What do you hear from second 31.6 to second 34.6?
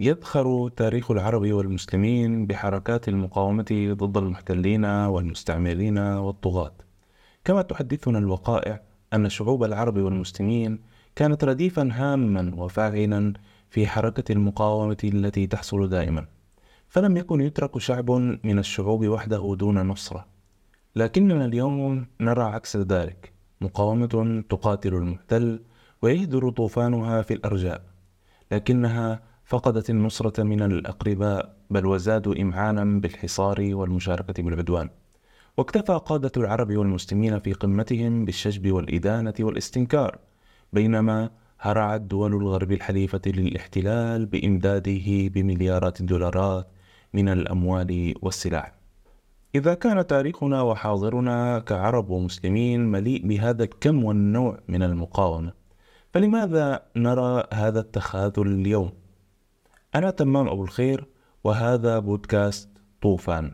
بل وزادوا إمعانا بالحصار والمشاركة